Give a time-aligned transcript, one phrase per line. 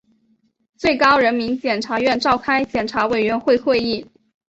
[0.77, 4.03] 最高人民检察院召开检察委员会会议